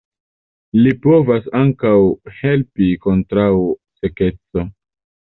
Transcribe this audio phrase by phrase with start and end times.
[0.85, 1.91] Li povas ankaŭ
[2.37, 3.51] helpi kontraŭ
[4.01, 4.65] sekeco.